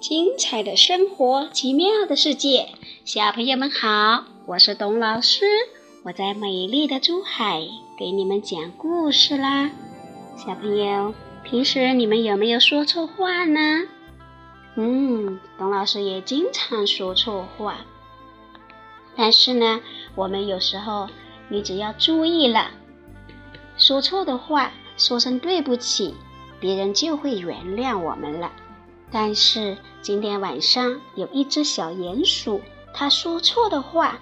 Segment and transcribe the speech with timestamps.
[0.00, 2.70] 精彩的生活，奇妙的世界，
[3.04, 5.44] 小朋友们好，我是董老师，
[6.04, 9.70] 我在美丽的珠海给你们讲故事啦。
[10.38, 11.12] 小朋友，
[11.44, 13.82] 平时你们有没有说错话呢？
[14.76, 17.84] 嗯，董老师也经常说错话，
[19.14, 19.82] 但是呢，
[20.14, 21.08] 我们有时候
[21.50, 22.70] 你只要注意了，
[23.76, 26.14] 说错的话，说声对不起，
[26.58, 28.50] 别人就会原谅我们了。
[29.12, 32.60] 但是今天晚上有一只小鼹鼠，
[32.94, 34.18] 它说错的话，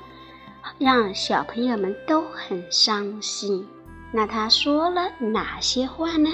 [0.79, 3.67] 让小朋友们都很伤心。
[4.11, 6.31] 那他说了哪些话呢？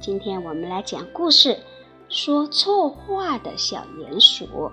[0.00, 1.58] 今天我们来讲故事：
[2.08, 4.70] 说错话的小鼹鼠。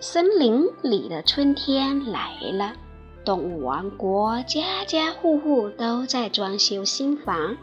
[0.00, 2.74] 森林里的春天来了，
[3.24, 7.56] 动物王国家家户户都在装修新房。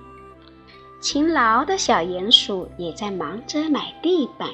[1.01, 4.49] 勤劳的小鼹鼠也在忙着买地板、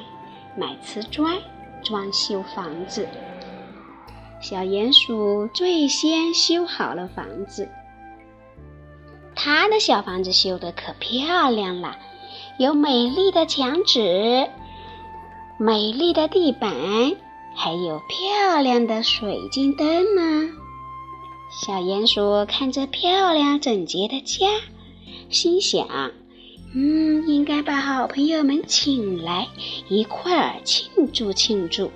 [0.57, 1.37] 买瓷砖、
[1.81, 3.07] 装修房子。
[4.41, 7.69] 小鼹鼠最先修好了房子，
[9.35, 11.95] 他的小房子修得可漂亮了，
[12.57, 14.49] 有美丽的墙纸、
[15.57, 16.71] 美丽的地板，
[17.55, 20.49] 还有漂亮的水晶灯呢。
[21.63, 24.47] 小鼹鼠看着漂亮整洁的家，
[25.29, 25.87] 心想。
[26.73, 29.47] 嗯，应该把好朋友们请来
[29.89, 31.91] 一块儿庆祝庆祝。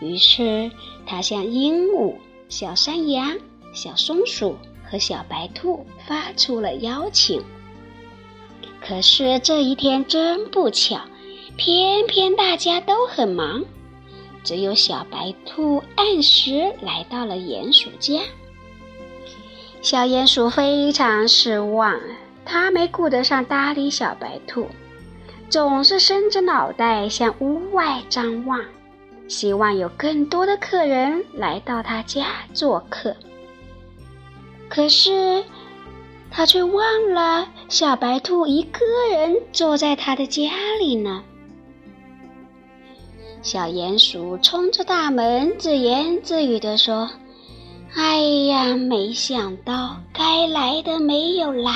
[0.00, 0.70] 于是，
[1.06, 2.16] 他向鹦鹉、
[2.50, 3.38] 小山羊、
[3.72, 7.42] 小松鼠和小白兔发出了邀请。
[8.86, 11.00] 可是这一天真不巧，
[11.56, 13.64] 偏偏大家都很忙，
[14.42, 18.20] 只有小白兔按时来到了鼹鼠家。
[19.80, 21.98] 小鼹鼠非常失望。
[22.44, 24.66] 他没顾得上搭理小白兔，
[25.48, 28.60] 总是伸着脑袋向屋外张望，
[29.28, 33.16] 希望有更多的客人来到他家做客。
[34.68, 35.44] 可是，
[36.30, 40.42] 他却忘了小白兔一个人坐在他的家
[40.80, 41.22] 里呢。
[43.40, 47.08] 小鼹鼠冲着大门自言自语地说
[47.94, 51.70] ：“哎呀，没想到该来的没有来。”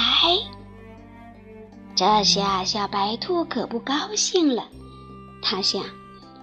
[1.98, 4.62] 这下小白兔可不高兴了，
[5.42, 5.82] 他想：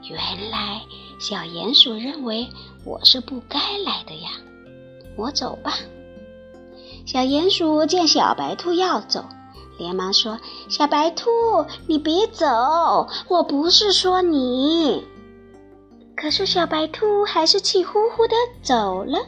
[0.04, 0.82] 原来
[1.18, 2.46] 小鼹鼠认为
[2.84, 4.32] 我是不该来的呀，
[5.16, 5.78] 我走吧。
[7.06, 9.24] 小鼹鼠见小白兔要走，
[9.78, 11.30] 连忙说：“小白兔，
[11.88, 15.08] 你别走，我不是说你。”
[16.18, 19.26] 可是小白兔还是气呼呼的走了。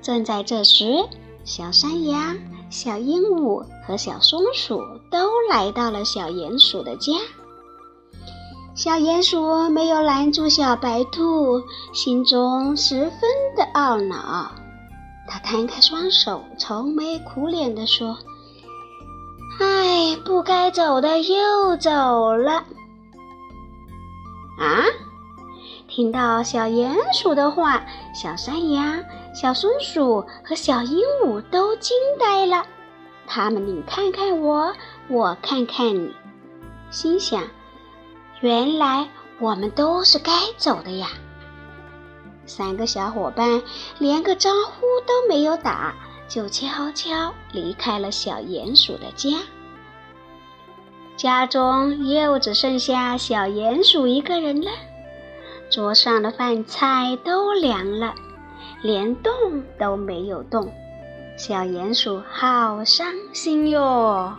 [0.00, 1.08] 正在这时，
[1.44, 2.36] 小山羊。
[2.70, 4.80] 小鹦鹉和小松鼠
[5.10, 7.12] 都来到了小鼹鼠的家。
[8.76, 11.60] 小鼹鼠没有拦住小白兔，
[11.92, 13.20] 心中十分
[13.56, 14.52] 的懊恼。
[15.28, 18.16] 他摊开双手，愁眉苦脸地说
[19.58, 21.90] ：“哎，不该走的又走
[22.36, 22.62] 了。”
[24.58, 24.84] 啊！
[25.88, 29.02] 听到小鼹鼠的话，小山羊。
[29.32, 32.66] 小松鼠和小鹦鹉都惊呆了，
[33.26, 34.74] 他们你看看我，
[35.08, 36.12] 我看看你，
[36.90, 37.42] 心想：
[38.40, 41.08] 原来我们都是该走的呀。
[42.44, 43.62] 三个小伙伴
[43.98, 45.94] 连个招呼都没有打，
[46.28, 49.38] 就悄悄离开了小鼹鼠的家。
[51.16, 54.70] 家中又只剩下小鼹鼠一个人了，
[55.70, 58.12] 桌上的饭菜都凉了。
[58.82, 59.32] 连动
[59.78, 60.72] 都没有动，
[61.36, 64.34] 小鼹鼠好伤心哟。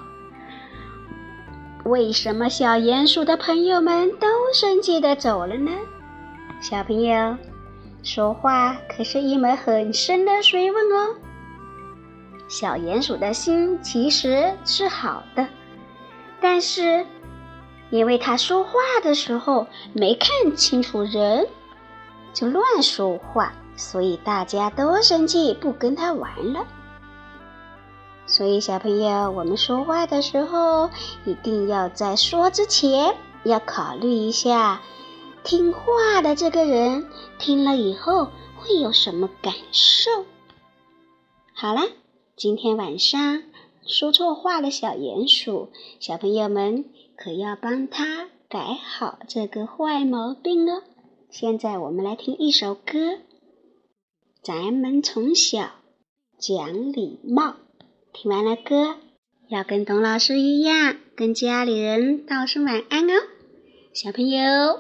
[1.86, 5.72] 为什么小鼹鼠的朋友们都生气的走了呢？
[6.62, 7.38] 小朋友，
[8.04, 11.16] 说话可是一门很深的学问哦。
[12.48, 15.48] 小鼹鼠的心其实是好的，
[16.40, 17.06] 但是
[17.90, 18.74] 因为他说话
[19.04, 21.48] 的时候没看清楚人，
[22.34, 23.54] 就乱说话。
[23.82, 26.68] 所以大家都生气，不跟他玩了。
[28.28, 30.92] 所以小朋友，我们说话的时候，
[31.26, 34.84] 一定要在说之前要考虑一下，
[35.44, 37.08] 听话的这个人
[37.40, 40.12] 听了以后会有什么感受。
[41.56, 41.82] 好了，
[42.38, 43.42] 今天晚上
[43.88, 45.70] 说错话的小鼹鼠，
[46.00, 46.86] 小朋友们
[47.18, 50.84] 可要帮他改好这个坏毛病哦。
[51.32, 53.18] 现在我们来听一首歌。
[54.44, 55.70] 咱们从小
[56.40, 57.58] 讲礼貌，
[58.12, 58.96] 听完了歌，
[59.50, 60.96] 要跟董老师一样。
[61.16, 63.14] 跟家里人道声晚安哦，
[63.94, 64.80] 小朋友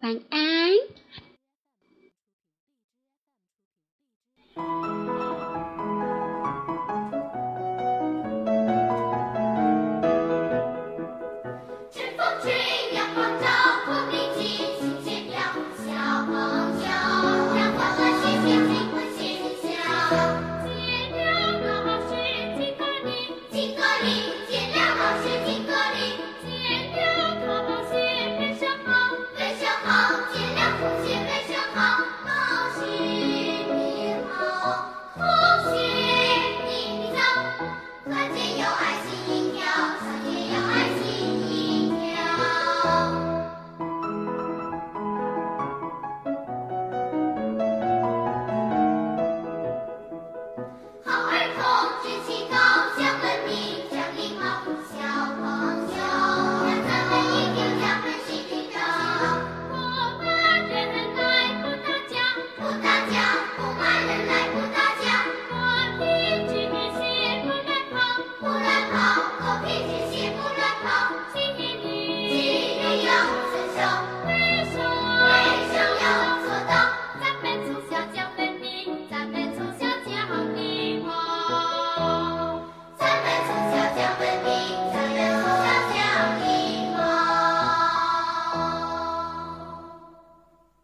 [0.00, 0.70] 晚安。